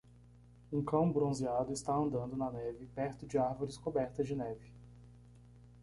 Um 0.73 0.83
cão 0.83 1.11
bronzeado 1.11 1.71
está 1.71 1.93
andando 1.93 2.35
na 2.35 2.49
neve 2.49 2.87
perto 2.87 3.27
de 3.27 3.37
árvores 3.37 3.77
cobertas 3.77 4.25
de 4.25 4.35
neve. 4.35 4.71